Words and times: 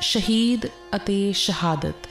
ਸ਼ਹੀਦ 0.00 0.66
ਅਤੇ 0.96 1.32
ਸ਼ਹਾਦਤ। 1.32 2.08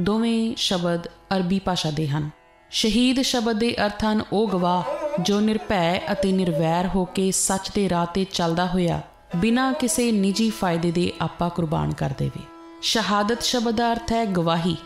ਦੋਵੇਂ 0.00 0.54
ਸ਼ਬਦ 0.56 1.06
ਅਰਬੀ 1.36 1.58
ਭਾਸ਼ਾ 1.58 1.90
ਦੇ 1.90 2.08
ਹਨ। 2.08 2.30
ਸ਼ਹੀਦ 2.70 3.20
ਸ਼ਬਦ 3.20 3.58
ਦੇ 3.58 3.74
ਅਰਥ 3.86 4.04
ਹਨ, 4.04 4.22
ਉਹ 4.32 4.48
ਗਵਾਹ 4.48 4.82
ਜੋ 5.22 5.40
ਨਿਰਭੈ 5.40 6.00
ਅਤੇ 6.12 6.32
ਨਿਰਵੈਰ 6.32 6.86
ਹੋ 6.86 7.04
ਕੇ 7.04 7.30
ਸੱਚ 7.30 7.70
ਦੇ 7.74 7.88
ਰਾਹ 7.88 8.06
ਤੇ 8.06 8.24
ਚੱਲਦਾ 8.24 8.66
ਹੋਇਆ 8.66 9.00
ਬਿਨਾਂ 9.36 9.72
ਕਿਸੇ 9.72 10.12
ਨਿੱਜੀ 10.12 10.50
ਫਾਇਦੇ 10.50 10.90
ਦੇ 10.90 11.12
ਆਪਾ 11.20 11.48
ਕੁਰਬਾਨ 11.48 11.94
ਕਰ 11.94 12.10
ਦੇਵੇ। 12.18 12.40
ਸ਼ਹਾਦਤ 12.82 13.42
ਸ਼ਬਦ 13.42 13.76
ਦਾ 13.76 13.92
ਅਰਥ 13.92 14.12
ਹੈ 14.12 14.24
ਗਵਾਹੀ, 14.24 14.76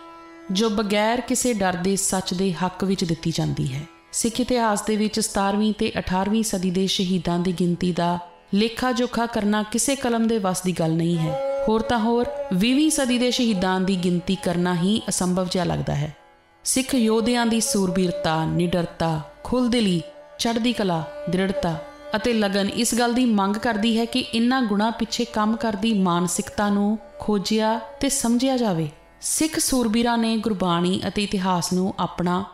ਜੋ 0.50 0.70
ਬਗੈਰ 0.70 1.20
ਕਿਸੇ 1.20 1.52
ਡਰ 1.52 1.72
ਦੇ 1.72 1.96
ਸੱਚ 1.96 2.34
ਦੇ 2.34 2.52
ਹੱਕ 2.52 2.84
ਵਿੱਚ 2.84 3.04
ਦਿੱਤੀ 3.04 3.30
ਜਾਂਦੀ 3.30 3.72
ਹੈ। 3.74 3.82
ਸਿੱਖ 4.12 4.40
ਇਤਿਹਾਸ 4.40 4.82
ਦੇ 4.82 4.96
ਵਿੱਚ 4.96 5.20
17ਵੀਂ 5.20 5.72
ਤੇ 5.74 5.92
18ਵੀਂ 5.98 6.42
ਸਦੀ 6.42 6.70
ਦੇ 6.70 6.86
ਸ਼ਹੀਦਾਂ 6.86 7.38
ਦੀ 7.38 7.52
ਗਿਣਤੀ 7.52 7.92
ਦਾ 7.92 8.18
ਲੇਖਾ 8.54 8.92
ਜੋਖਾ 8.92 9.26
ਕਰਨਾ 9.26 9.62
ਕਿਸੇ 9.62 9.96
ਕਲਮ 9.96 10.26
ਦੇ 10.26 10.38
ਵੱਸ 10.38 10.62
ਦੀ 10.62 10.72
ਗੱਲ 10.72 10.92
ਨਹੀਂ 10.92 11.18
ਹੈ। 11.18 11.51
ਹੋਰ 11.68 11.82
ਤਾਂ 11.82 11.98
ਹੋਰ 11.98 12.26
20ਵੀਂ 12.54 12.90
ਸਦੀ 12.90 13.18
ਦੇ 13.18 13.30
ਸ਼ਹੀਦਾਂ 13.30 13.80
ਦੀ 13.80 13.96
ਗਿਣਤੀ 13.96 14.36
ਕਰਨਾ 14.36 14.74
ਹੀ 14.74 15.02
ਅਸੰਭਵ 15.08 15.48
ਜਿਹਾ 15.50 15.64
ਲੱਗਦਾ 15.64 15.94
ਹੈ। 15.94 16.16
ਸਿੱਖ 16.64 16.94
ਯੋਧਿਆਂ 16.94 17.46
ਦੀ 17.46 17.60
ਸੂਰਬੀਰਤਾ, 17.60 18.44
ਨਿਡਰਤਾ 18.44 19.20
ਖੁੱਲ੍ਹਦਿਲੀ 19.44 20.02
ਚੜ੍ਹਦੀ 20.38 20.72
ਕਲਾ, 20.72 21.04
ਦ੍ਰਿੜਤਾ 21.30 21.76
ਅਤੇ 22.16 22.32
ਲਗਨ 22.32 22.68
ਇਸ 22.68 22.94
ਗੱਲ 22.94 23.14
ਦੀ 23.14 23.24
ਮੰਗ 23.24 23.56
ਕਰਦੀ 23.56 23.98
ਹੈ 23.98 24.04
ਕਿ 24.04 24.20
ਇਨ੍ਹਾਂ 24.20 24.62
ਗੁਣਾ 24.62 24.90
ਪਿੱਛੇ 24.90 25.24
ਕੰਮ 25.24 25.56
ਕਰਦੀ 25.56 25.94
ਮਾਨਸਿਕਤਾ 25.94 26.68
ਨੂੰ 26.68 26.98
ਖੋਜਿਆ 27.18 27.80
ਤੇ 28.00 28.08
ਸਮਝਿਆ 28.08 28.56
ਜਾਵੇ। 28.56 28.88
ਸਿੱਖ 29.20 29.58
ਸੂਰਬੀਰਾਂ 29.58 30.18
ਨੇ 30.18 30.36
ਗੁਰਬਾਣੀ 30.36 31.00
ਅਤੇ 31.08 31.22
ਇਤਿਹਾਸ 31.22 31.72
ਨੂੰ 31.72 31.94
ਆਪਣਾ 31.98 32.44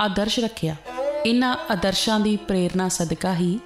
ਆਦਰਸ਼ 0.00 0.40
ਰੱਖਿਆ। 0.40 0.76
ਇਨ੍ਹਾਂ 1.26 1.56
ਆਦਰਸ਼ਾਂ 1.70 2.20
ਦੀ 2.20 2.36
ਪ੍ਰੇਰਣਾ 2.36 2.88
ਸਦਕਾ 2.88 3.34
ਹੀ 3.34 3.58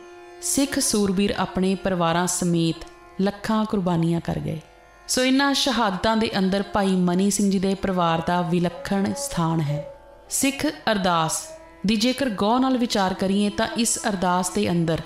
ਸਿੱਖ 0.42 0.78
ਸੂਰਬੀਰ 0.78 1.34
ਆਪਣੇ 1.38 1.74
ਪਰਿਵਾਰਾਂ 1.74 2.26
ਸਮੇਤ 2.26 2.86
ਲੱਖਾਂ 3.20 3.64
ਕੁਰਬਾਨੀਆਂ 3.64 4.20
ਕਰ 4.20 4.38
ਗਏ। 4.38 4.60
ਸੋ 5.08 5.24
ਇਨ੍ਹਾਂ 5.24 5.54
ਸ਼ਹਾਦਤਾਂ 5.54 6.16
ਦੇ 6.16 6.30
ਅੰਦਰ 6.38 6.62
ਭਾਈ 6.62 6.94
ਮਨੀ 6.96 7.30
ਸਿੰਘ 7.30 7.50
ਜੀ 7.50 7.58
ਦੇ 7.58 7.74
ਪਰਿਵਾਰ 7.74 8.22
ਦਾ 8.26 8.40
ਵਿਲੱਖਣ 8.42 9.12
ਸਥਾਨ 9.14 9.60
ਹੈ। 9.60 9.84
ਸਿੱਖ 10.30 10.66
ਅਰਦਾਸ 10.66 11.42
ਦੀ 11.86 11.96
ਜੇਕਰ 11.96 12.30
ਗੌਰ 12.30 12.60
ਨਾਲ 12.60 12.78
ਵਿਚਾਰ 12.78 13.14
ਕਰੀਏ 13.14 13.48
ਤਾਂ 13.50 13.66
ਇਸ 13.76 13.98
ਅਰਦਾਸ 14.08 14.50
ਦੇ 14.50 14.70
ਅੰਦਰ 14.70 15.00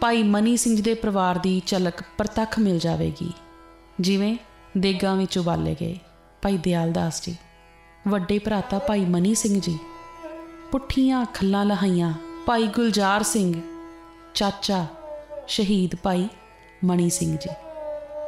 ਭਾਈ 0.00 0.22
ਮਨੀ 0.22 0.56
ਸਿੰਘ 0.56 0.76
ਜੀ 0.76 0.82
ਦੇ 0.82 0.94
ਪਰਿਵਾਰ 0.94 1.38
ਦੀ 1.38 1.62
ਝਲਕ 1.66 2.02
ਪ੍ਰਤੱਖ 2.18 2.58
ਮਿਲ 2.58 2.78
ਜਾਵੇਗੀ। 2.78 3.32
ਜਿਵੇਂ 4.00 4.36
ਦੇਗਾਂ 4.78 5.16
ਵਿੱਚ 5.16 5.38
ਉਬਾਲੇ 5.38 5.76
ਗਏ। 5.80 5.98
ਭਾਈ 6.42 6.56
ਦਿਆਲਦਾਸ 6.56 7.22
ਜੀ, 7.22 7.36
ਵੱਡੇ 8.08 8.38
ਭਰਾਤਾ 8.38 8.78
ਭਾਈ 8.78 9.04
ਮਨੀ 9.04 9.34
ਸਿੰਘ 9.34 9.60
ਜੀ। 9.60 9.78
ਪੁੱਠੀਆਂ 10.72 11.24
ਖੱਲਾਂ 11.34 11.64
ਲਹਾਈਆਂ 11.64 12.12
ਭਾਈ 12.46 12.66
ਗੁਲਜ਼ਾਰ 12.66 13.22
ਸਿੰਘ, 13.22 13.60
ਚਾਚਾ 14.34 14.86
ਸ਼ਹੀਦ 15.48 15.96
ਭਾਈ 15.96 16.28
ਮਣੀ 16.84 17.10
ਸਿੰਘ 17.10 17.36
ਜੀ। 17.36 17.50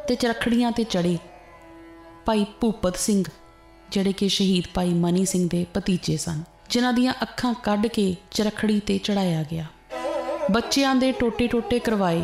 ਤੇ 0.08 0.14
ਚਰਖੜੀਆਂ 0.14 0.72
ਤੇ 0.72 0.84
ਚੜੇ 0.84 1.18
ਭਾਈ 2.26 2.46
ਭੂਪਤ 2.60 2.96
ਸਿੰਘ, 2.96 3.24
ਜਿਹੜੇ 3.90 4.12
ਕਿ 4.12 4.28
ਸ਼ਹੀਦ 4.28 4.64
ਭਾਈ 4.74 4.94
ਮਨੀ 4.94 5.24
ਸਿੰਘ 5.24 5.48
ਦੇ 5.48 5.66
ਭਤੀਜੇ 5.76 6.16
ਸਨ, 6.16 6.42
ਜਿਨ੍ਹਾਂ 6.70 6.92
ਦੀਆਂ 6.92 7.14
ਅੱਖਾਂ 7.22 7.54
ਕੱਢ 7.54 7.86
ਕੇ 7.86 8.16
ਚਰਖੜੀ 8.30 8.80
ਤੇ 8.80 8.98
ਚੜਾਇਆ 8.98 9.44
ਗਿਆ। 9.52 9.64
ਬੱਚਿਆਂ 10.50 10.94
ਦੇ 10.94 11.12
ਟੋਟੇ-ਟੋਟੇ 11.12 11.78
ਕਰਵਾਏ 11.78 12.22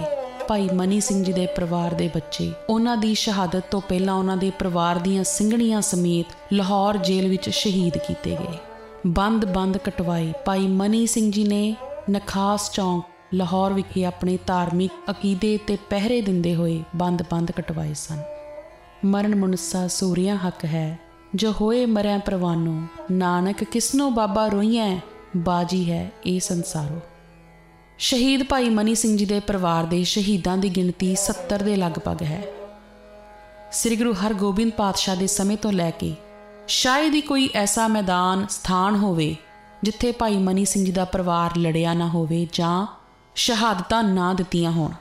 ਭਾਈ 0.49 0.69
ਮਨੀ 0.75 1.01
ਸਿੰਘ 1.01 1.25
ਜੀ 1.25 1.33
ਦੇ 1.33 1.47
ਪਰਿਵਾਰ 1.47 1.95
ਦੇ 1.95 2.11
ਬੱਚੇ। 2.15 2.53
ਉਹਨਾਂ 2.69 2.97
ਦੀ 2.97 3.15
ਸ਼ਹਾਦਤ 3.15 3.65
ਤੋਂ 3.71 3.81
ਪਹਿਲਾਂ 3.81 4.15
ਉਹਨਾਂ 4.15 4.37
ਦੇ 4.37 4.51
ਪਰਿਵਾਰ 4.51 4.97
ਦੀਆਂ 4.97 5.25
ਸਿੰਘਣੀਆਂ 5.25 5.83
ਸਮੇਤ 5.83 6.27
ਲਾਹੌਰ 6.53 6.97
ਜੇਲ੍ਹ 6.97 7.29
ਵਿੱਚ 7.29 7.51
ਸ਼ਹੀਦ 7.51 7.99
ਕੀਤੇ 7.99 8.31
ਗਏ। 8.31 8.59
ਬੰਦ-ਬੰਦ 9.07 9.79
ਕਟਵਾਏ 9.79 10.33
ਭਾਈ 10.45 10.67
ਮਨੀ 10.67 11.07
ਸਿੰਘ 11.07 11.33
ਜੀ 11.33 11.45
ਨੇ 11.45 11.77
ਨਖਾਸ 12.11 12.71
ਚੌਂਕ 12.71 13.05
ਲਾਹੌਰ 13.35 13.73
ਵਿਖੇ 13.73 14.05
ਆਪਣੇ 14.05 14.39
ਧਾਰਮਿਕ 14.47 14.91
ਅਕੀਦੇ 15.11 15.59
ਤੇ 15.67 15.79
ਪਹਿਰੇ 15.91 16.21
ਦਿੰਦੇ 16.21 16.55
ਹੋਏ 16.55 16.83
ਬੰਦ-ਬੰਦ 16.97 17.51
ਕਟਵਾਏ 17.51 17.95
ਸਨ। 17.95 18.23
ਮਰਨ 19.05 19.35
ਮਨੁੱਸਾ 19.35 19.89
ਸੂਰਿਆਂ 19.89 20.37
ਹੱਕ 20.37 20.65
ਹੈ, 20.65 20.99
ਜੋ 21.35 21.53
ਹੋਏ 21.61 21.87
ਮਰਿਆ 21.87 22.19
ਪ੍ਰਵਾਨੋ। 22.19 22.83
ਨਾਨਕ 23.11 23.65
ਕਿਸਨੋ 23.65 24.11
ਬਾਬਾ 24.11 24.47
ਰੋਈਐ, 24.47 24.99
ਬਾਜੀ 25.37 25.93
ਹੈ 25.93 26.11
ਇਹ 26.27 26.41
ਸੰਸਾਰੋ। 26.41 27.01
ਸ਼ਹੀਦ 27.99 28.43
ਭਾਈ 28.43 28.69
ਮਨੀ 28.69 28.95
ਸਿੰਘ 28.95 29.19
ਜੀ 29.19 29.25
ਦੇ 29.25 29.41
ਪਰਿਵਾਰ 29.41 29.85
ਦੇ 29.85 30.05
ਸ਼ਹੀਦਾਂ 30.05 30.59
ਦੀ 30.59 30.69
ਗਿਣਤੀ 30.69 31.15
70 31.15 31.63
ਦੇ 31.63 31.77
ਲਗਭਗ 31.77 32.23
ਹੈ। 32.23 32.43
ਸ੍ਰੀ 33.73 33.97
ਗੁਰੂ 33.97 34.13
ਹਰਗੋਬਿੰਦ 34.13 34.73
ਪਾਤਸ਼ਾਹ 34.73 35.17
ਦੇ 35.17 35.27
ਸਮੇਂ 35.27 35.57
ਤੋਂ 35.57 35.73
ਲੈ 35.73 35.91
ਕੇ 35.91 36.15
ਸ਼ਾਇਦ 36.69 37.15
ਹੀ 37.15 37.21
ਕੋਈ 37.21 37.51
ਐਸਾ 37.55 37.89
ਮੈਦਾਨ, 37.89 38.47
ਸਥਾਨ 38.51 38.97
ਹੋਵੇ, 38.97 39.37
ਜਿੱਥੇ 39.83 40.13
ਭਾਈ 40.13 40.37
ਮਨੀ 40.37 40.65
ਸਿੰਘ 40.65 40.85
ਜੀ 40.85 40.93
ਦਾ 40.93 41.05
ਪਰਿਵਾਰ 41.05 41.51
ਲੜਿਆ 41.57 41.95
ਨਾ 41.95 42.09
ਹੋਵੇ 42.09 42.47
ਜਾਂ 42.53 43.00
ਸ਼ਹਾਦਤਾਂ 43.35 44.03
ਨਾ 44.03 44.35
ਦਿੱਤੀਆਂ 44.35 44.71
ਹੋਣ। 44.71 44.93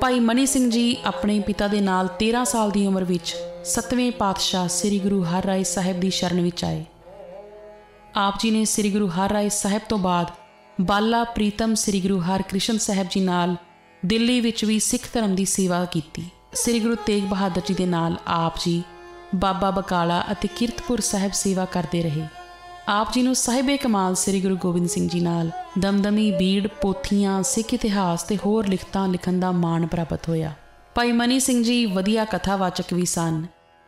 ਭਾਈ 0.00 0.20
ਮਨੀ 0.20 0.46
ਸਿੰਘ 0.46 0.70
ਜੀ 0.70 0.96
ਆਪਣੇ 1.04 1.40
ਪਿਤਾ 1.40 1.68
ਦੇ 1.68 1.80
ਨਾਲ 1.80 2.08
13 2.18 2.44
ਸਾਲ 2.44 2.70
ਦੀ 2.70 2.86
ਉਮਰ 2.86 3.04
ਵਿੱਚ 3.04 3.36
ਸਤਵੇਂ 3.64 4.12
ਪਾਤਸ਼ਾਹ 4.12 4.68
ਸ੍ਰੀ 4.68 4.98
ਗੁਰੂ 4.98 5.24
ਹਰਰਾਏ 5.24 5.62
ਸਾਹਿਬ 5.62 6.00
ਦੀ 6.00 6.10
ਸ਼ਰਨ 6.10 6.40
ਵਿੱਚ 6.40 6.64
ਆਏ। 6.64 6.84
ਆਪ 8.16 8.34
ਜੀ 8.38 8.50
ਨੇ 8.50 8.64
ਸ੍ਰੀ 8.64 8.90
ਗੁਰੂ 8.90 9.08
ਹਰਰਾਏ 9.08 9.48
ਸਾਹਿਬ 9.48 9.82
ਤੋਂ 9.88 9.98
ਬਾਅਦ 9.98 10.26
ਬਾਲਾ 10.80 11.24
ਪ੍ਰੀਤਮ 11.24 11.74
ਸ੍ਰੀ 11.74 12.00
ਗੁਰੂ 12.00 12.20
ਹਰਕ੍ਰਿਸ਼ਨ 12.20 12.78
ਸਾਹਿਬ 12.78 13.06
ਜੀ 13.10 13.20
ਨਾਲ 13.20 13.56
ਦਿੱਲੀ 14.06 14.40
ਵਿੱਚ 14.40 14.64
ਵੀ 14.64 14.78
ਸਿੱਖ 14.78 15.08
ਧਰਮ 15.12 15.34
ਦੀ 15.34 15.44
ਸੇਵਾ 15.44 15.84
ਕੀਤੀ। 15.84 16.24
ਸ੍ਰੀ 16.54 16.80
ਗੁਰੂ 16.80 16.94
ਤੇਗ 17.06 17.24
ਬਹਾਦਰ 17.24 17.62
ਜੀ 17.66 17.74
ਦੇ 17.74 17.86
ਨਾਲ 17.86 18.16
ਆਪ 18.26 18.54
ਜੀ 18.60 18.82
ਬਾਬਾ 19.34 19.70
ਬਕਾਲਾ 19.70 20.24
ਅਤੇ 20.32 20.48
ਕੀਰਤਪੁਰ 20.56 21.00
ਸਾਹਿਬ 21.00 21.32
ਸੇਵਾ 21.32 21.64
ਕਰਦੇ 21.64 22.02
ਰਹੇ। 22.02 22.26
ਆਪ 22.88 23.12
ਜੀ 23.12 23.22
ਨੂੰ 23.22 23.34
ਸਾਹਿਬੇ 23.34 23.76
ਕਮਾਲ 23.76 24.14
ਸ੍ਰੀ 24.14 24.40
ਗੁਰੂ 24.40 24.56
ਗੋਬਿੰਦ 24.56 24.88
ਸਿੰਘ 24.88 25.08
ਜੀ 25.08 25.20
ਨਾਲ 25.20 25.50
ਦਮਦਮੀ, 25.78 26.30
ਬੀੜ, 26.30 26.66
ਪੋਥੀਆਂ, 26.66 27.42
ਸਿੱਖ 27.42 27.74
ਇਤਿਹਾਸ 27.74 28.22
ਤੇ 28.22 28.38
ਹੋਰ 28.46 28.66
ਲਿਖਤਾਂ 28.66 29.06
ਲਿਖਣ 29.08 29.38
ਦਾ 29.40 29.50
ਮਾਣ 29.52 29.86
ਪ੍ਰਾਪਤ 29.86 30.28
ਹੋਇਆ। 30.28 30.52
ਭਾਈ 30.94 31.12
ਮਨੀ 31.12 31.38
ਸਿੰਘ 31.40 31.62
ਜੀ 31.64 31.84
ਵਧੀਆ 31.86 32.24
ਕਥਾਵਾਚਕ 32.24 32.92
ਵੀ 32.92 33.06
ਸਨ 33.06 33.46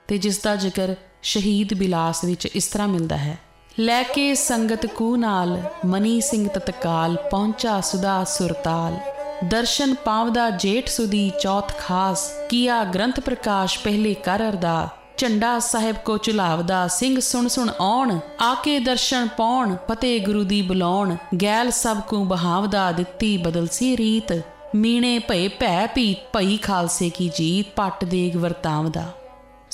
ਤੇ 0.09 0.19
ਜਿਸ 0.19 0.38
ਦਾ 0.38 0.56
ਜ਼ਿਕਰ 0.56 0.94
ਸ਼ਹੀਦ 1.22 1.75
ਬਿਲਾਸ 1.75 2.25
ਵਿੱਚ 2.25 2.47
ਇਸ 2.47 2.66
ਤਰ੍ਹਾਂ 2.66 2.88
ਮਿਲਦਾ 2.88 3.16
ਹੈ। 3.16 3.38
ਲੈ 3.81 4.03
ਕੇ 4.03 4.34
ਸੰਗਤ 4.34 4.87
ਕੂ 4.87 5.16
ਨਾਲ 5.16 5.61
ਮਨੀ 5.87 6.21
ਸਿੰਘ 6.21 6.49
ਤਤਕਾਲ, 6.49 7.16
ਪਹੁੰਚਾ 7.31 7.81
ਸੁਦਾ 7.81 8.25
ਸੁਰਤਾਲ 8.25 8.99
ਦਰਸ਼ਨ 9.44 9.94
ਪਾਵਦਾ 9.94 10.50
ਜੇਠ 10.50 10.88
ਸੁਦੀ 10.88 11.31
ਚੌਥ 11.43 11.78
ਖਾਸ, 11.78 12.31
ਕੀਆ 12.49 12.84
ਗ੍ਰੰਥ 12.84 13.21
ਪ੍ਰਕਾਸ਼ 13.21 13.78
ਪਹਿਲੇ 13.78 14.15
ਕਰ 14.15 14.49
ਅਰਦਾ। 14.49 14.88
ਝੰਡਾ 15.17 15.59
ਸਾਹਿਬ 15.59 15.97
ਕੋ 15.97 16.17
ਚੁਲਾਵਦਾ 16.19 16.87
ਸਿੰਘ 16.89 17.21
ਸੁਣ 17.21 17.49
ਸੁਣ 17.49 17.71
ਆਉਣ, 17.81 18.19
ਆਕੇ 18.41 18.79
ਦਰਸ਼ਨ 18.79 19.29
ਪਾਉਣ 19.37 19.77
ਫਤਿਹ 19.89 20.21
ਗੁਰੂ 20.21 20.43
ਦੀ 20.45 20.63
ਬੁਲਾਉਣ, 20.63 21.17
ਗੈਲ 21.43 21.71
ਸਭ 21.71 22.01
ਕੋ 22.01 22.25
ਬਹਾਵਦਾ 22.25 22.93
ਦਿੱਤੀ 22.93 23.37
ਬਦਲ 23.37 23.67
ਸੀ 23.67 23.97
ਰੀਤ। 23.97 24.33
ਮੀਣੇ 24.77 25.19
ਭਏ 25.19 25.49
ਭੈ 25.49 25.87
ਪੀ 25.87 26.17
ਭਈ 26.33 26.57
ਖਾਲਸੇ 26.57 27.11
ਕੀ 27.11 27.31
ਜੀਤ, 27.39 27.67
ਪੱਟ 27.77 28.05
ਦੇਗ 28.05 28.37
ਵਰਤਾਵਦਾ। 28.37 29.09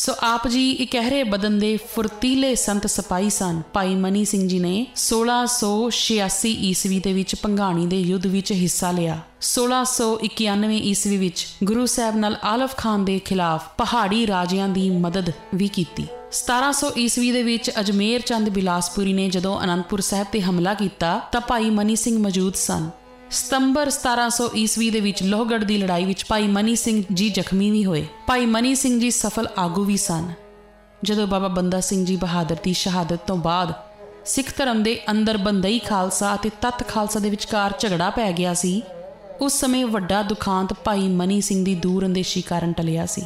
ਸੋ 0.00 0.12
ਆਪ 0.20 0.48
ਜੀ 0.48 0.70
ਇਕਹਿਰੇ 0.70 1.24
ਬਦਨ 1.24 1.58
ਦੇ 1.58 1.78
ਫੁਰਤੀਲੇ 1.94 2.54
ਸੰਤ 2.54 2.86
ਸਪਾਈ 2.86 3.30
ਸਨ। 3.30 3.62
ਭਾਈ 3.72 3.94
ਮਨੀ 3.94 4.24
ਸਿੰਘ 4.24 4.48
ਜੀ 4.48 4.58
ਨੇ 4.58 4.86
1686 5.00 6.52
ਈਸਵੀ 6.68 7.00
ਦੇ 7.00 7.12
ਵਿੱਚ 7.12 7.34
ਪੰਘਾਣੀ 7.34 7.86
ਦੇ 7.86 8.00
ਯੁੱਧ 8.00 8.26
ਵਿੱਚ 8.26 8.52
ਹਿੱਸਾ 8.52 8.90
ਲਿਆ। 8.90 9.16
1691 9.40 10.78
ਈਸਵੀ 10.82 11.16
ਵਿੱਚ 11.16 11.46
ਗੁਰੂ 11.64 11.86
ਸਾਹਿਬ 11.86 12.16
ਨਾਲ 12.16 12.36
ਆਲਫ 12.44 12.76
ਖਾਨ 12.76 13.04
ਦੇ 13.04 13.18
ਖਿਲਾਫ 13.18 13.66
ਪਹਾੜੀ 13.78 14.26
ਰਾਜਿਆਂ 14.26 14.68
ਦੀ 14.68 14.90
ਮਦਦ 14.90 15.30
ਵੀ 15.54 15.68
ਕੀਤੀ। 15.68 16.06
1700 16.32 16.90
ਈਸਵੀ 16.98 17.32
ਦੇ 17.32 17.42
ਵਿੱਚ 17.42 17.70
ਅਜਮੇਰ 17.80 18.20
ਚੰਦ 18.20 18.48
ਬਿਲਾਸਪੁਰੀ 18.48 19.12
ਨੇ 19.12 19.28
ਜਦੋਂ 19.30 19.60
ਅਨੰਦਪੁਰ 19.64 20.00
ਸਾਹਿਬ 20.00 20.26
ਤੇ 20.32 20.40
ਹਮਲਾ 20.40 20.74
ਕੀਤਾ 20.74 21.20
ਤਾਂ 21.32 21.40
ਭਾਈ 21.40 21.70
ਮਨੀ 21.70 21.96
ਸਿੰਘ 21.96 22.18
ਮੌਜੂਦ 22.22 22.54
ਸਨ। 22.54 22.90
ਸਤੰਬਰ 23.30 23.90
1700 23.90 24.44
ਈਸਵੀ 24.56 24.90
ਦੇ 24.90 25.00
ਵਿੱਚ 25.00 25.22
ਲੋਹਗੜ੍ਹ 25.22 25.64
ਦੀ 25.64 25.76
ਲੜਾਈ 25.78 26.04
ਵਿੱਚ 26.04 26.24
ਭਾਈ 26.28 26.46
ਮਨੀ 26.46 26.76
ਸਿੰਘ 26.76 27.02
ਜੀ 27.14 27.28
ਜ਼ਖਮੀ 27.30 27.70
ਵੀ 27.70 27.84
ਹੋਏ। 27.84 28.06
ਭਾਈ 28.26 28.46
ਮਨੀ 28.46 28.74
ਸਿੰਘ 28.74 29.00
ਜੀ 29.00 29.10
ਸਫਲ 29.10 29.48
ਆਗੂ 29.58 29.84
ਵੀ 29.84 29.96
ਸਨ। 29.96 30.32
ਜਦੋਂ 31.02 31.26
ਬਾਬਾ 31.26 31.48
ਬੰਦਾ 31.48 31.80
ਸਿੰਘ 31.80 32.04
ਜੀ 32.06 32.16
ਬਹਾਦਰ 32.16 32.56
ਦੀ 32.62 32.72
ਸ਼ਹਾਦਤ 32.72 33.20
ਤੋਂ 33.26 33.36
ਬਾਅਦ 33.36 33.72
ਸਿੱਖ 34.26 34.52
ਧਰਮ 34.56 34.82
ਦੇ 34.82 35.00
ਅੰਦਰ 35.10 35.36
ਬੰਦਈ 35.36 35.78
ਖਾਲਸਾ 35.78 36.34
ਅਤੇ 36.34 36.50
ਤਤ 36.60 36.88
ਖਾਲਸਾ 36.88 37.20
ਦੇ 37.20 37.30
ਵਿਚਕਾਰ 37.30 37.74
ਝਗੜਾ 37.78 38.10
ਪੈ 38.10 38.32
ਗਿਆ 38.32 38.54
ਸੀ, 38.54 38.82
ਉਸ 39.40 39.52
ਸਮੇਂ 39.52 39.86
ਵੱਡਾ 39.86 40.22
ਦੁਖਾਂਤ 40.22 40.72
ਭਾਈ 40.72 41.08
ਮਨੀ 41.08 41.40
ਸਿੰਘ 41.40 41.64
ਦੀ 41.64 41.74
ਦੂਰ 41.74 42.06
ਅੰਦੇਸ਼ੀ 42.06 42.42
ਕਾਰਨ 42.42 42.72
ਟਲਿਆ 42.72 43.06
ਸੀ। 43.06 43.22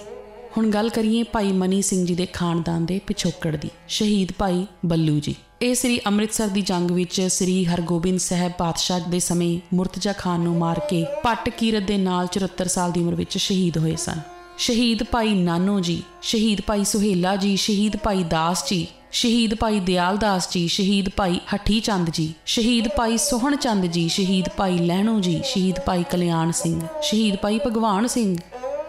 ਹੁਣ 0.57 0.71
ਗੱਲ 0.71 0.89
ਕਰੀਏ 0.89 1.23
ਭਾਈ 1.23 1.53
ਮਨੀ 1.53 1.83
ਸਿੰਘ 1.83 2.07
ਜੀ 2.07 2.15
ਦੇ 2.15 2.27
ਖਾਨਦਾਨ 2.27 2.87
ਦੇ 2.87 3.01
ਪਿਛੋਕੜ 3.07 3.57
ਦੀ, 3.57 3.71
ਸ਼ਹੀਦ 3.89 4.33
ਭਾਈ 4.39 4.67
ਬੱਲੂ 4.87 5.21
ਜੀ। 5.21 5.35
ਇਹ 5.65 5.75
ਸ੍ਰੀ 5.75 6.01
ਅੰਮ੍ਰਿਤਸਰ 6.07 6.49
ਦੀ 6.49 6.61
ਜੰਗ 6.61 6.91
ਵਿੱਚ 6.91 7.21
ਸ੍ਰੀ 7.21 7.65
ਹਰਗੋਬਿੰਦ 7.65 8.19
ਸਾਹਿਬ 8.19 8.53
ਪਾਤਸ਼ਾਹ 8.53 9.01
ਦੇ 9.01 9.19
ਸਮੇਂ 9.19 9.59
ਮੁਰਤਜ਼ਾ 9.75 10.13
ਖਾਨ 10.13 10.41
ਨੂੰ 10.41 10.57
ਮਾਰ 10.59 10.81
ਕੇ 10.91 11.05
ਪੱਟ 11.23 11.49
ਕੀਰਤ 11.49 11.83
ਦੇ 11.83 11.97
ਨਾਲ 11.99 12.29
74 12.35 12.69
ਸਾਲ 12.69 12.93
ਦੀ 12.93 13.01
ਉਮਰ 13.01 13.15
ਵਿੱਚ 13.15 13.37
ਸ਼ਹੀਦ 13.39 13.79
ਹੋਏ 13.79 13.95
ਸਨ। 13.97 14.21
ਸ਼ਹੀਦ 14.59 15.03
ਭਾਈ 15.03 15.35
ਨਾਨੋ 15.35 15.81
ਜੀ, 15.81 16.03
ਸ਼ਹੀਦ 16.23 16.61
ਭਾਈ 16.67 16.85
ਸੁਹੇਲਾ 16.85 17.37
ਜੀ, 17.37 17.57
ਸ਼ਹੀਦ 17.57 17.97
ਭਾਈ 17.97 18.23
ਦਾਸ 18.23 18.69
ਜੀ, 18.69 18.87
ਸ਼ਹੀਦ 19.13 19.55
ਭਾਈ 19.55 19.81
ਦਿਆਲ 19.81 20.17
ਦਾਸ 20.17 20.51
ਜੀ, 20.53 20.67
ਸ਼ਹੀਦ 20.69 21.09
ਭਾਈ 21.17 21.41
ਹੱਠੀ 21.55 21.81
ਚੰਦ 21.81 22.11
ਜੀ, 22.11 22.33
ਸ਼ਹੀਦ 22.47 22.89
ਭਾਈ 22.89 23.17
ਸੋਹਣ 23.19 23.57
ਚੰਦ 23.57 23.87
ਜੀ, 23.87 24.09
ਸ਼ਹੀਦ 24.09 24.49
ਭਾਈ 24.57 24.79
ਲਹਿਣੋ 24.79 25.21
ਜੀ, 25.21 25.41
ਸ਼ਹੀਦ 25.45 25.81
ਭਾਈ 25.81 26.05
ਕਲਿਆਣ 26.11 26.51
ਸਿੰਘ, 26.51 26.81
ਸ਼ਹੀਦ 27.03 27.37
ਭਾਈ 27.37 27.61
ਭਗਵਾਨ 27.67 28.07
ਸਿੰਘ 28.07 28.37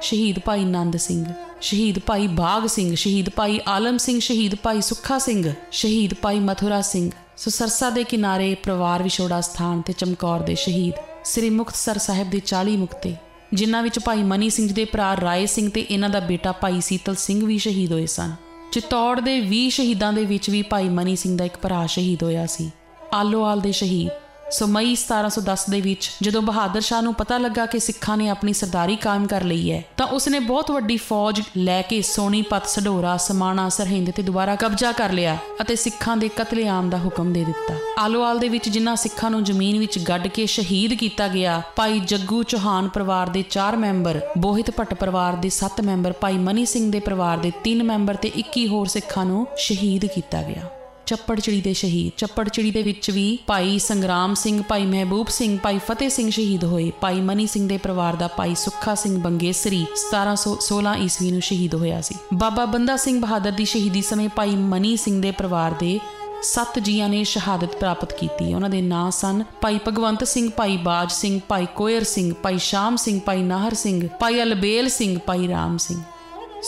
ਸ਼ਹੀਦ 0.05 0.39
ਭਾਈ 0.39 0.63
ਨੰਦ 0.65 0.95
ਸਿੰਘ, 0.97 1.25
ਸ਼ਹੀਦ 1.61 1.97
ਭਾਈ 1.99 2.27
ਬਾਗ 2.27 2.65
ਸਿੰਘ, 2.67 2.93
ਸ਼ਹੀਦ 2.95 3.29
ਭਾਈ 3.29 3.59
ਆਲਮ 3.67 3.97
ਸਿੰਘ, 3.97 4.19
ਸ਼ਹੀਦ 4.19 4.55
ਭਾਈ 4.55 4.81
ਸੁੱਖਾ 4.81 5.17
ਸਿੰਘ, 5.19 5.53
ਸ਼ਹੀਦ 5.71 6.13
ਭਾਈ 6.13 6.39
ਮਥੁਰਾ 6.39 6.81
ਸਿੰਘ। 6.81 7.09
ਸੋ 7.37 7.49
ਸਰਸਾ 7.49 7.89
ਦੇ 7.89 8.03
ਕਿਨਾਰੇ 8.03 8.53
ਪਰਿਵਾਰ 8.55 9.03
ਵਿਛੋੜਾ 9.03 9.39
ਸਥਾਨ 9.41 9.81
ਤੇ 9.81 9.93
ਚਮਕੌਰ 9.93 10.39
ਦੇ 10.39 10.55
ਸ਼ਹੀਦ 10.55 10.93
ਸ੍ਰੀ 11.25 11.49
ਮੁਕਤਸਰ 11.49 11.97
ਸਾਹਿਬ 11.97 12.29
ਦੇ 12.29 12.41
40 12.45 12.75
ਮੁਕਤੇ, 12.77 13.15
ਜਿਨ੍ਹਾਂ 13.53 13.81
ਵਿੱਚ 13.83 13.99
ਭਾਈ 13.99 14.23
ਮਨੀ 14.23 14.49
ਸਿੰਘ 14.49 14.67
ਦੇ 14.73 14.85
ਭਰਾ 14.85 15.15
ਰਾਏ 15.15 15.45
ਸਿੰਘ 15.45 15.69
ਤੇ 15.69 15.85
ਇਹਨਾਂ 15.89 16.09
ਦਾ 16.09 16.19
ਬੇਟਾ 16.19 16.51
ਭਾਈ 16.51 16.81
ਸੀਤਲ 16.81 17.15
ਸਿੰਘ 17.15 17.45
ਵੀ 17.45 17.57
ਸ਼ਹੀਦ 17.57 17.91
ਹੋਏ 17.91 18.05
ਸਨ। 18.05 18.35
ਚਿਤੌੜ 18.71 19.19
ਦੇ 19.19 19.39
20 19.47 19.69
ਸ਼ਹੀਦਾਂ 19.69 20.13
ਦੇ 20.13 20.25
ਵਿੱਚ 20.25 20.49
ਵੀ 20.49 20.61
ਭਾਈ 20.61 20.89
ਮਨੀ 20.89 21.15
ਸਿੰਘ 21.15 21.37
ਦਾ 21.37 21.45
ਇੱਕ 21.45 21.57
ਭਰਾ 21.57 21.85
ਸ਼ਹੀਦ 21.85 22.23
ਹੋਇਆ 22.23 22.45
ਸੀ। 22.45 22.71
ਆਲੋਵਾਲ 23.13 23.61
ਦੇ 23.61 23.71
ਸ਼ਹੀਦ 23.71 24.09
ਸੋ 24.51 24.65
ਮਈ 24.67 24.91
1710 24.93 25.63
ਦੇ 25.69 25.79
ਵਿੱਚ 25.81 26.09
ਜਦੋਂ 26.21 26.41
ਬਹਾਦਰ 26.41 26.81
ਸ਼ਾਹ 26.81 27.01
ਨੂੰ 27.01 27.13
ਪਤਾ 27.13 27.37
ਲੱਗਾ 27.37 27.65
ਕਿ 27.65 27.79
ਸਿੱਖਾਂ 27.79 28.17
ਨੇ 28.17 28.27
ਆਪਣੀ 28.29 28.53
ਸਰਦਾਰੀ 28.53 28.95
ਕਾਇਮ 28.95 29.25
ਕਰ 29.27 29.43
ਲਈ 29.43 29.71
ਹੈ, 29.71 29.83
ਤਾਂ 29.97 30.05
ਉਸਨੇ 30.07 30.39
ਬਹੁਤ 30.39 30.69
ਵੱਡੀ 30.71 30.97
ਫੌਜ 30.97 31.41
ਲੈ 31.57 31.81
ਕੇ 31.81 32.01
ਸੋਨੀਪਤ 32.01 32.67
ਸਡੋਰਾ 32.67 33.15
ਸਮਾਣਾ, 33.17 33.67
ਸਰਹਿੰਦ 33.69 34.11
ਤੇ 34.11 34.23
ਦੁਬਾਰਾ 34.23 34.55
ਕਬਜ਼ਾ 34.55 34.91
ਕਰ 34.91 35.11
ਲਿਆ 35.11 35.37
ਅਤੇ 35.61 35.75
ਸਿੱਖਾਂ 35.75 36.17
ਦੇ 36.17 36.29
ਕਤਲੇਆਮ 36.37 36.89
ਦਾ 36.89 36.97
ਹੁਕਮ 36.97 37.33
ਦੇ 37.33 37.43
ਦਿੱਤਾ। 37.43 37.75
ਆਲੋਵਾਲ 37.97 38.39
ਦੇ 38.39 38.49
ਵਿੱਚ 38.49 38.69
ਜਿਨ੍ਹਾਂ 38.69 38.95
ਸਿੱਖਾਂ 38.95 39.31
ਨੂੰ 39.31 39.43
ਜ਼ਮੀਨ 39.43 39.79
ਵਿੱਚ 39.79 39.99
ਗੱਡ 39.99 40.27
ਕੇ 40.27 40.45
ਸ਼ਹੀਦ 40.45 40.93
ਕੀਤਾ 40.93 41.27
ਗਿਆ, 41.27 41.61
ਭਾਈ 41.75 41.99
ਜੱਗੂ 41.99 42.43
ਚੌਹਾਨ 42.43 42.89
ਪਰਿਵਾਰ 42.89 43.29
ਦੇ 43.29 43.43
4 43.49 43.77
ਮੈਂਬਰ, 43.77 44.21
ਬੋਹਿਤ 44.37 44.71
ਭੱਟ 44.71 44.93
ਪਰਿਵਾਰ 44.93 45.35
ਦੇ 45.35 45.49
7 45.49 45.81
ਮੈਂਬਰ, 45.81 46.11
ਭਾਈ 46.11 46.37
ਮਨੀ 46.37 46.65
ਸਿੰਘ 46.65 46.91
ਦੇ 46.91 46.99
ਪਰਿਵਾਰ 46.99 47.37
ਦੇ 47.37 47.51
3 47.63 47.83
ਮੈਂਬਰ 47.83 48.15
ਤੇ 48.15 48.31
21 48.37 48.67
ਹੋਰ 48.67 48.87
ਸਿੱਖਾਂ 48.87 49.25
ਨੂੰ 49.25 49.45
ਸ਼ਹੀਦ 49.57 50.05
ਕੀਤਾ 50.05 50.41
ਗਿਆ। 50.41 50.69
ਚੱਪੜਚਿੜੀ 51.05 51.61
ਦੇ 51.61 51.73
ਸ਼ਹੀਦ। 51.73 52.11
ਚੱਪੜਚਿੜੀ 52.17 52.71
ਦੇ 52.71 52.83
ਵਿੱਚ 52.83 53.11
ਵੀ 53.11 53.37
ਭਾਈ 53.47 53.79
ਸੰਗਰਾਮ 53.79 54.33
ਸਿੰਘ, 54.33 54.63
ਭਾਈ 54.63 54.85
ਮਹਿਬੂਬ 54.85 55.27
ਸਿੰਘ, 55.27 55.57
ਭਾਈ 55.63 55.77
ਫਤਿਹ 55.77 56.09
ਸਿੰਘ 56.09 56.29
ਸ਼ਹੀਦ 56.29 56.63
ਹੋਏ। 56.63 56.91
ਭਾਈ 57.01 57.21
ਮਨੀ 57.21 57.47
ਸਿੰਘ 57.47 57.69
ਦੇ 57.69 57.77
ਪਰਿਵਾਰ 57.77 58.15
ਦਾ 58.15 58.27
ਭਾਈ 58.27 58.55
ਸੁੱਖਾ 58.55 58.95
ਸਿੰਘ 58.95 59.19
ਬੰਗੇਸਰੀ 59.21 59.85
1716 59.95 60.95
ਈਸਵੀ 60.97 61.31
ਨੂੰ 61.31 61.41
ਸ਼ਹੀਦ 61.41 61.75
ਹੋਇਆ 61.75 62.01
ਸੀ। 62.01 62.15
ਬਾਬਾ 62.33 62.65
ਬੰਦਾ 62.65 62.97
ਸਿੰਘ 62.97 63.19
ਬਹਾਦਰ 63.21 63.51
ਦੀ 63.51 63.65
ਸ਼ਹੀਦੀ 63.65 64.01
ਸਮੇਂ 64.01 64.29
ਭਾਈ 64.29 64.55
ਮਨੀ 64.55 64.95
ਸਿੰਘ 64.97 65.21
ਦੇ 65.21 65.31
ਪਰਿਵਾਰ 65.31 65.71
ਦੇ 65.71 65.99
ਸੱਤ 66.43 66.79
ਜੀਆਂ 66.79 67.09
ਨੇ 67.09 67.23
ਸ਼ਹਾਦਤ 67.23 67.75
ਪ੍ਰਾਪਤ 67.75 68.13
ਕੀਤੀ। 68.13 68.53
ਉਹਨਾਂ 68.53 68.69
ਦੇ 68.69 68.81
ਨਾਂ 68.81 69.11
ਸਨ 69.11 69.43
ਭਾਈ 69.61 69.79
ਭਗਵੰਤ 69.87 70.23
ਸਿੰਘ, 70.23 70.49
ਭਾਈ 70.49 70.77
ਬਾਜ 70.77 71.11
ਸਿੰਘ, 71.11 71.39
ਭਾਈ 71.47 71.67
ਕੋਇਰ 71.75 72.03
ਸਿੰਘ, 72.03 72.33
ਭਾਈ 72.33 72.57
ਸ਼ਾਮ 72.57 72.95
ਸਿੰਘ, 72.95 73.19
ਭਾਈ 73.25 73.43
ਨਾਹਰ 73.43 73.73
ਸਿੰਘ, 73.73 74.07
ਭਾਈ 74.19 74.41
ਅਲਬੇਲ 74.43 74.89
ਸਿੰਘ, 74.89 75.19
ਭਾਈ 75.19 75.47
ਰਾਮ 75.47 75.77
ਸਿੰਘ। 75.77 76.01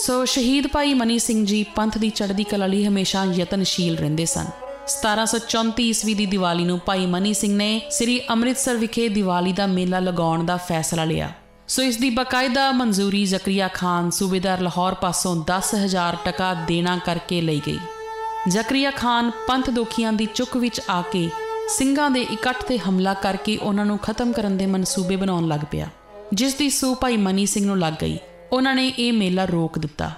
ਸੋ 0.06 0.24
ਸ਼ਹੀਦ 0.24 0.66
ਭਾਈ 0.66 0.94
ਮਨੀ 0.94 1.18
ਸਿੰਘ 1.18 1.46
ਜੀ 1.46 1.62
ਪੰਥ 1.62 1.98
ਦੀ 1.98 2.10
ਚੜ੍ਹਦੀ 2.10 2.44
ਕਲਾ 2.44 2.66
ਲਈ 2.66 2.86
ਹਮੇਸ਼ਾ 2.86 3.24
ਯਤਨਸ਼ੀਲ 3.24 3.96
ਰਹਿੰਦੇ 3.96 4.24
ਸਨ। 4.24 4.46
1734 4.86 5.82
ਈਸਵੀ 5.82 6.14
ਦੀ 6.14 6.26
ਦੀਵਾਲੀ 6.26 6.64
ਨੂੰ 6.64 6.80
ਭਾਈ 6.86 7.06
ਮਨੀ 7.06 7.34
ਸਿੰਘ 7.34 7.56
ਨੇ 7.56 7.80
ਸ੍ਰੀ 7.90 8.20
ਅੰਮ੍ਰਿਤਸਰ 8.30 8.76
ਵਿਖੇ 8.76 9.08
ਦੀਵਾਲੀ 9.08 9.52
ਦਾ 9.52 9.66
ਮੇਲਾ 9.66 9.98
ਲਗਾਉਣ 9.98 10.44
ਦਾ 10.44 10.56
ਫੈਸਲਾ 10.56 11.04
ਲਿਆ। 11.04 11.32
ਸੋ 11.68 11.82
ਇਸ 11.82 11.96
ਦੀ 11.96 12.10
ਬਕਾਇਦਾ 12.10 12.72
ਮਨਜ਼ੂਰੀ 12.72 13.24
ਜ਼ਕਰੀਆ 13.24 13.68
ਖਾਨ 13.74 14.10
ਸੂਬੇਦਾਰ 14.10 14.60
ਲਾਹੌਰ 14.60 14.94
ਪਾਸੋਂ 14.94 15.44
10000 15.44 16.16
ਟਕਾ 16.24 16.54
ਦੇਣਾ 16.54 16.98
ਕਰਕੇ 16.98 17.40
ਲਈ 17.40 17.60
ਗਈ। 17.66 17.78
ਜ਼ਕਰੀਆ 18.48 18.90
ਖਾਨ 18.90 19.30
ਪੰਥ 19.48 19.70
ਦੋਖੀਆਂ 19.70 20.12
ਦੀ 20.12 20.28
ਚੁੱਕ 20.34 20.56
ਵਿੱਚ 20.56 20.80
ਆ 20.90 21.02
ਕੇ 21.02 21.30
ਸਿੰਘਾਂ 21.68 22.10
ਦੇ 22.10 22.20
ਇਕੱਠ 22.20 22.62
ਤੇ 22.62 22.78
ਹਮਲਾ 22.78 23.14
ਕਰਕੇ 23.14 23.56
ਉਹਨਾਂ 23.56 23.86
ਨੂੰ 23.86 23.98
ਖਤਮ 23.98 24.32
ਕਰਨ 24.32 24.56
ਦੇ 24.56 24.66
ਮਨਸੂਬੇ 24.66 25.16
ਬਣਾਉਣ 25.16 25.48
ਲੱਗ 25.48 25.60
ਪਿਆ। 25.70 25.88
ਜਿਸ 26.32 26.54
ਦੀ 26.54 26.70
ਸੂ 26.70 26.94
ਭਾਈ 26.94 27.16
ਮਨੀ 27.16 27.46
ਸਿੰਘ 27.46 27.66
ਨੂੰ 27.66 27.78
ਲੱਗ 27.78 27.94
ਗਈ। 28.02 28.18
ਉਹਨਾਂ 28.52 28.74
ਨੇ 28.74 28.86
ਇਹ 28.88 29.12
ਮੇਲਾ 29.12 29.44
ਰੋਕ 29.44 29.78
ਦਿੱਤਾ। 29.78 30.10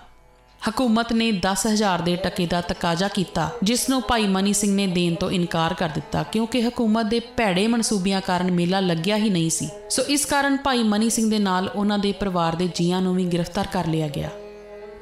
ਹਕੂਮਤ 0.61 1.13
ਨੇ 1.13 1.31
10000 1.33 2.03
ਦੇ 2.03 2.15
ਟਕੇ 2.17 2.47
ਦਾ 2.47 2.61
ਤਕਾਜ਼ਾ 2.61 3.09
ਕੀਤਾ, 3.09 3.49
ਜਿਸ 3.63 3.89
ਨੂੰ 3.89 4.03
ਭਾਈ 4.09 4.27
ਮਨੀ 4.27 4.53
ਸਿੰਘ 4.53 4.75
ਨੇ 4.77 4.87
ਦੇਣ 4.87 5.15
ਤੋਂ 5.15 5.31
ਇਨਕਾਰ 5.31 5.75
ਕਰ 5.75 5.89
ਦਿੱਤਾ, 5.89 6.23
ਕਿਉਂਕਿ 6.23 6.63
ਹਕੂਮਤ 6.63 7.07
ਦੇ 7.07 7.21
ਭੈੜੇ 7.37 7.67
ਮਨਸੂਬਿਆਂ 7.67 8.21
ਕਾਰਨ 8.21 8.51
ਮੇਲਾ 8.51 8.81
ਲੱਗਿਆ 8.81 9.17
ਹੀ 9.17 9.31
ਨਹੀਂ 9.31 9.51
ਸੀ। 9.51 9.69
ਸੋ 9.91 10.03
ਇਸ 10.03 10.25
ਕਾਰਨ 10.25 10.57
ਭਾਈ 10.57 10.83
ਮਨੀ 10.83 11.11
ਸਿੰਘ 11.11 11.31
ਦੇ 11.31 11.39
ਨਾਲ 11.39 11.69
ਉਹਨਾਂ 11.69 11.99
ਦੇ 11.99 12.13
ਪਰਿਵਾਰ 12.13 12.57
ਦੇ 12.57 12.69
ਜੀਆਂ 12.75 13.01
ਨੂੰ 13.03 13.15
ਵੀ 13.15 13.25
ਗ੍ਰਿਫਤਾਰ 13.27 13.67
ਕਰ 13.67 13.87
ਲਿਆ 13.87 14.09
ਗਿਆ, 14.09 14.31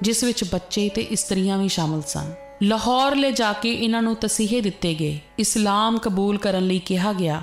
ਜਿਸ 0.03 0.25
ਵਿੱਚ 0.25 0.45
ਬੱਚੇ 0.45 0.89
ਤੇ 0.89 1.03
ਇਸਤਰੀਆਂ 1.03 1.59
ਵੀ 1.59 1.69
ਸ਼ਾਮਲ 1.69 2.03
ਸਨ। 2.03 2.33
ਲਾਹੌਰ 2.63 3.15
ਲੈ 3.15 3.31
ਜਾ 3.31 3.53
ਕੇ 3.53 3.73
ਇਹਨਾਂ 3.73 4.03
ਨੂੰ 4.03 4.15
ਤਸੀਹੇ 4.17 4.61
ਦਿੱਤੇ 4.61 4.95
ਗਏ। 4.95 5.19
ਇਸਲਾਮ 5.39 5.99
ਕਬੂਲ 5.99 6.39
ਕਰਨ 6.39 6.67
ਲਈ 6.67 6.79
ਕਿਹਾ 6.79 7.13
ਗਿਆ। 7.13 7.43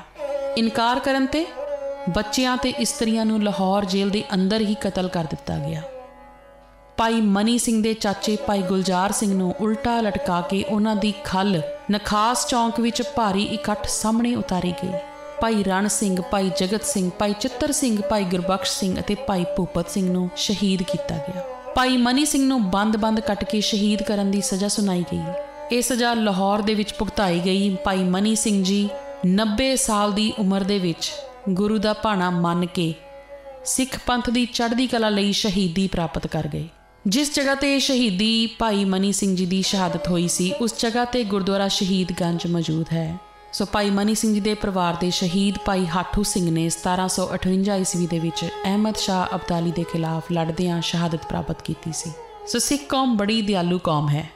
ਇਨਕਾਰ 0.58 1.00
ਕਰਨ 1.00 1.26
ਤੇ 1.26 1.46
ਬੱਚਿਆਂ 2.10 2.57
ਤੇ 2.57 2.69
ਇਸਤਰੀਆਂ 2.69 3.25
ਨੂੰ 3.25 3.44
ਲਾਹੌਰ 3.44 3.86
ਜੇਲ੍ਹ 3.86 4.12
ਦੇ 4.12 4.24
ਅੰਦਰ 4.34 4.62
ਹੀ 4.62 4.75
ਕਤਲ 4.81 5.07
ਕਰ 5.07 5.24
ਦਿੱਤਾ 5.24 5.57
ਗਿਆ। 5.57 5.81
ਭਾਈ 6.98 7.22
ਮਨੀ 7.22 7.57
ਸਿੰਘ 7.57 7.84
ਦੇ 7.84 7.94
ਚਾਚੇ 7.94 8.36
ਭਾਈ 8.36 8.62
ਗੁਲਜ਼ਾਰ 8.62 9.12
ਸਿੰਘ 9.12 9.38
ਨੂੰ 9.38 9.56
ਉਲਟਾ 9.60 10.02
ਲਟਕਾ 10.02 10.42
ਕੇ 10.42 10.63
ਉਹਨਾਂ 10.69 10.96
ਦੀ 10.96 11.13
ਖੱਲ 11.24 11.62
ਨਖਾਸ 11.92 12.48
ਚੌਂਕ 12.48 12.80
ਵਿੱਚ 12.80 13.02
ਭਾਰੀ 13.02 13.44
ਇਕੱਠ 13.44 13.88
ਸਾਹਮਣੇ 13.88 14.36
ਉਤਾਰੀ 14.36 14.74
ਗਈ। 14.84 14.92
ਭਾਈ 15.42 15.63
ਰਣ 15.63 15.88
ਸਿੰਘ, 15.88 16.22
ਭਾਈ 16.22 16.52
ਜਗਤ 16.60 16.84
ਸਿੰਘ, 16.84 17.12
ਭਾਈ 17.19 17.34
ਚਿੱਤਰ 17.40 17.72
ਸਿੰਘ, 17.72 18.02
ਭਾਈ 18.02 18.24
ਗੁਰਬਖਸ਼ 18.24 18.72
ਸਿੰਘ 18.72 19.00
ਅਤੇ 19.00 19.16
ਭਾਈ 19.16 19.46
ਭੂਪਤ 19.57 19.90
ਸਿੰਘ 19.90 20.12
ਨੂੰ 20.12 20.30
ਸ਼ਹੀਦ 20.38 20.84
ਕੀਤਾ 20.84 21.18
ਗਿਆ। 21.18 21.42
ਭਾਈ 21.75 21.98
ਮਨੀ 21.98 22.25
ਸਿੰਘ 22.25 22.48
ਨੂੰ 22.48 22.69
ਬੰਦ-ਬੰਦ 22.72 23.19
ਕੱਟ 23.19 23.44
ਕੇ 23.44 23.62
ਸ਼ਹੀਦ 23.62 24.04
ਕਰਨ 24.04 24.31
ਦੀ 24.31 24.42
ਸਜ਼ਾ 24.42 24.68
ਸੁਣਾਈ 24.68 25.04
ਗਈ। 25.13 25.22
ਇਹ 25.72 25.81
ਸਜ਼ਾ 25.81 26.13
ਲਾਹੌਰ 26.13 26.62
ਦੇ 26.62 26.74
ਵਿੱਚ 26.74 26.94
ਭੁਗਤਾਈ 26.94 27.40
ਗਈ। 27.46 27.75
ਭਾਈ 27.75 28.04
ਮਨੀ 28.04 28.36
ਸਿੰਘ 28.36 28.63
ਜੀ 28.63 28.90
90 29.25 29.75
ਸਾਲ 29.75 30.13
ਦੀ 30.13 30.34
ਉਮਰ 30.40 30.63
ਦੇ 30.63 30.80
ਵਿੱਚ 30.80 31.12
ਗੁਰੂ 31.50 31.77
ਦਾ 31.77 31.94
ਭਾਣਾ 31.94 32.30
ਮੰਨ 32.30 32.65
ਕੇ 32.65 32.94
ਸਿੱਖ 33.65 33.97
ਪੰਥ 34.06 34.30
ਦੀ 34.30 34.45
ਚੜ੍ਹਦੀ 34.45 34.88
ਕਲਾ 34.88 35.09
ਲਈ 35.09 35.31
ਸ਼ਹੀਦੀ 35.31 35.88
ਪ੍ਰਾਪਤ 35.88 36.27
ਕਰ 36.27 36.47
ਗਏ। 36.47 36.68
ਜਿਸ 37.07 37.33
ਜਗ੍ਹਾ 37.36 37.56
ਤੇ 37.56 37.77
ਸ਼ਹੀਦੀ 37.80 38.47
ਭਾਈ 38.59 38.86
ਮਨੀ 38.86 39.12
ਸਿੰਘ 39.12 39.36
ਜੀ 39.36 39.45
ਦੀ 39.45 39.62
ਸ਼ਹਾਦਤ 39.62 40.07
ਹੋਈ 40.07 40.27
ਸੀ, 40.27 40.51
ਉਸ 40.51 40.74
ਜਗ੍ਹਾ 40.80 41.06
ਤੇ 41.06 41.24
ਗੁਰਦੁਆਰਾ 41.24 41.68
ਸ਼ਹੀਦਗੰਜ 41.68 42.47
ਮੌਜੂਦ 42.47 42.86
ਹੈ। 42.94 43.18
ਸੋ 43.53 43.65
ਭਾਈ 43.65 43.89
ਮਨੀ 43.89 44.15
ਸਿੰਘ 44.15 44.33
ਜੀ 44.33 44.39
ਦੇ 44.39 44.53
ਪਰਿਵਾਰ 44.53 44.95
ਦੇ 44.95 45.09
ਸ਼ਹੀਦ 45.09 45.57
ਭਾਈ 45.65 45.86
ਹਾਠੂ 45.86 46.24
ਸਿੰਘ 46.24 46.50
ਨੇ 46.51 46.69
1758 46.69 47.77
ਈਸਵੀ 47.77 48.07
ਦੇ 48.07 48.19
ਵਿੱਚ 48.19 48.45
ਅਹਿਮਦ 48.65 48.95
ਸ਼ਾਹ 48.95 49.36
ਅਬਦਾਲੀ 49.36 49.71
ਦੇ 49.71 49.83
ਖਿਲਾਫ 49.83 50.31
ਲੜਦਿਆਂ 50.31 50.81
ਸ਼ਹਾਦਤ 50.81 51.25
ਪ੍ਰਾਪਤ 51.25 51.62
ਕੀਤੀ 51.62 51.92
ਸੀ। 51.94 52.12
ਸੋ 52.47 52.59
ਸਿੱਖ 52.59 52.89
ਕੌਮ 52.89 53.18
ਬੜੀ 53.18 53.42
ਦਿਆਲੂ 53.42 53.80
ਕੌਮ 53.80 54.09
ਹੈ, 54.09 54.30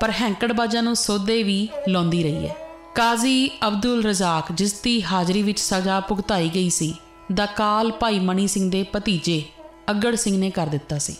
ਪਰ 0.00 0.10
ਹੈਂਕੜਬਾਜ਼ਾਂ 0.10 0.82
ਨੂੰ 0.82 0.96
ਸੋਧੇ 0.96 1.42
ਵੀ 1.42 1.68
ਲਾਉਂਦੀ 1.88 2.22
ਰਹੀ 2.22 2.46
ਹੈ। 2.46 2.54
ਕਾਜ਼ੀ 2.96 3.50
ਅਬਦੁਲ 3.66 4.04
ਰਜ਼ਾਕ, 4.04 4.52
ਜਿਸ 4.52 4.72
ਦੀ 4.72 5.02
ਹਾਜ਼ਰੀ 5.02 5.42
ਵਿੱਚ 5.42 5.60
ਸਜ਼ਾ 5.60 6.00
ਭੁਗਤਾਈ 6.00 6.50
ਗਈ 6.54 6.70
ਸੀ, 6.70 6.94
ਦਾ 7.32 7.46
ਕਾਲ 7.46 7.92
ਭਾਈ 7.92 8.18
ਮਣੀ 8.18 8.46
ਸਿੰਘ 8.46 8.70
ਦੇ 8.70 8.86
ਭਤੀਜੇ 8.96 9.42
ਅਗੜ 9.90 10.14
ਸਿੰਘ 10.14 10.38
ਨੇ 10.38 10.50
ਕਰ 10.50 10.66
ਦਿੱਤਾ 10.66 10.98
ਸੀ। 10.98 11.16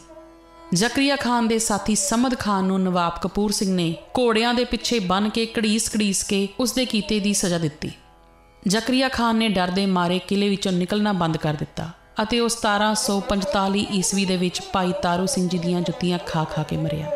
ਜ਼ਕਰੀਆ 0.74 1.16
ਖਾਨ 1.16 1.48
ਦੇ 1.48 1.58
ਸਾਥੀ 1.58 1.94
ਸਮਦ 1.94 2.38
ਖਾਨ 2.38 2.64
ਨੂੰ 2.64 2.82
ਨਵਾਬ 2.82 3.12
ਕਪੂਰ 3.22 3.52
ਸਿੰਘ 3.52 3.76
ਨੇ 3.76 3.94
ਘੋੜਿਆਂ 4.18 4.54
ਦੇ 4.54 4.64
ਪਿੱਛੇ 4.64 4.98
ਬੰਨ 4.98 5.28
ਕੇ 5.28 5.46
ਕੜੀਸ-ਕੜੀਸ 5.46 6.22
ਕੇ 6.22 6.48
ਉਸ 6.60 6.72
ਦੇ 6.72 6.84
ਕੀਤੇ 6.84 7.20
ਦੀ 7.20 7.34
ਸਜ਼ਾ 7.34 7.58
ਦਿੱਤੀ। 7.58 7.90
ਜ਼ਕਰੀਆ 8.66 9.08
ਖਾਨ 9.08 9.36
ਨੇ 9.36 9.48
ਡਰ 9.48 9.68
ਦੇ 9.68 9.86
ਮਾਰੇ 9.86 10.18
ਕਿਲੇ 10.18 10.48
ਵਿੱਚੋਂ 10.48 10.72
ਨਿਕਲਣਾ 10.72 11.12
ਬੰਦ 11.12 11.36
ਕਰ 11.36 11.54
ਦਿੱਤਾ 11.54 11.90
ਅਤੇ 12.22 12.40
ਉਹ 12.40 12.48
1745 12.48 13.86
ਈਸਵੀ 13.92 14.24
ਦੇ 14.24 14.36
ਵਿੱਚ 14.36 14.60
ਭਾਈ 14.72 14.92
ਤਾਰੂ 15.02 15.26
ਸਿੰਘ 15.26 15.48
ਜੀ 15.48 15.58
ਦੀਆਂ 15.58 15.80
ਜੁੱਤੀਆਂ 15.80 16.18
ਖਾ 16.18 16.44
ਖਾ 16.44 16.62
ਕੇ 16.62 16.76
ਮਰਿਆ। 16.76 17.10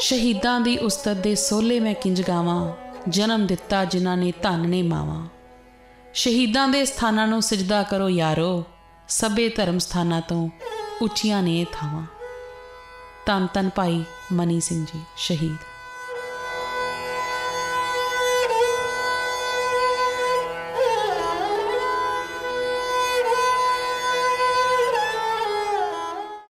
ਸ਼ਹੀਦਾਂ 0.00 0.60
ਦੀ 0.60 0.78
ਉਸਤਤ 0.78 1.14
ਦੇ 1.14 1.34
ਸੋਲੇ 1.34 1.80
ਮੈਂ 1.80 1.94
ਕਿੰਜ 1.94 2.22
ਗਾਵਾਂ 2.28 2.72
ਜਨਮ 3.08 3.46
ਦਿੱਤਾ 3.46 3.84
ਜਿਨ੍ਹਾਂ 3.84 4.16
ਨੇ 4.16 4.32
ਧਨ 4.42 4.68
ਨੇ 4.68 4.82
ਮਾਵਾਂ। 4.82 5.26
ਸ਼ਹੀਦਾਂ 6.14 6.68
ਦੇ 6.68 6.84
ਸਥਾਨਾਂ 6.84 7.26
ਨੂੰ 7.26 7.42
ਸਜਦਾ 7.42 7.82
ਕਰੋ 7.82 8.08
ਯਾਰੋ, 8.08 8.64
ਸਭੇ 9.08 9.48
ਧਰਮ 9.48 9.78
ਸਥਾਨਾਂ 9.78 10.20
ਤੋਂ 10.20 10.48
ਉੱਚੀਆਂ 11.02 11.42
ਨੇ 11.42 11.66
ਥਾਵਾਂ। 11.72 12.06
ਤਨ 13.26 13.46
ਤਨ 13.46 13.70
ਭਾਈ 13.76 14.04
ਮਨੀ 14.32 14.60
ਸਿੰਘ 14.60 14.84
ਜੀ, 14.84 15.00
ਸ਼ਹੀਦ। 15.16 15.56